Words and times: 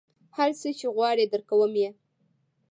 هر 0.37 0.49
څه 0.59 0.69
چې 0.79 0.87
غواړې 0.95 1.25
درکوم 1.33 1.73
یې. 1.81 1.89